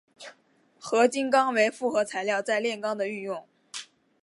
[0.79, 3.47] 合金钢为复合材料在炼钢的运用。